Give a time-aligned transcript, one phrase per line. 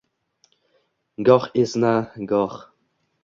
[1.25, 1.93] goh esna,
[2.31, 2.57] goh...